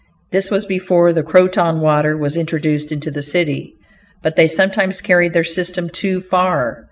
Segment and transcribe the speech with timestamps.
[0.31, 3.75] This was before the Croton water was introduced into the city.
[4.23, 6.79] But they sometimes carried their system too far.